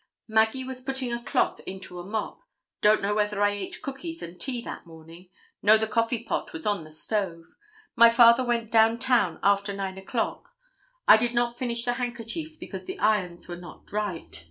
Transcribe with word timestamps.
Maggie 0.27 0.63
was 0.63 0.81
putting 0.81 1.13
a 1.13 1.21
cloth 1.21 1.59
into 1.67 1.99
a 1.99 2.03
mop. 2.03 2.39
Don't 2.81 3.03
know 3.03 3.13
whether 3.13 3.39
I 3.39 3.51
ate 3.51 3.83
cookies 3.83 4.23
and 4.23 4.39
tea 4.41 4.59
that 4.63 4.87
morning. 4.87 5.29
Know 5.61 5.77
the 5.77 5.85
coffee 5.85 6.23
pot 6.23 6.53
was 6.53 6.65
on 6.65 6.83
the 6.83 6.91
stove. 6.91 7.45
My 7.95 8.09
father 8.09 8.43
went 8.43 8.71
down 8.71 8.97
town 8.97 9.39
after 9.43 9.73
9 9.73 9.99
o'clock. 9.99 10.55
I 11.07 11.17
did 11.17 11.35
not 11.35 11.55
finish 11.59 11.85
the 11.85 11.93
handkerchiefs 11.93 12.57
because 12.57 12.85
the 12.85 12.97
irons 12.97 13.47
were 13.47 13.57
not 13.57 13.91
right. 13.91 14.35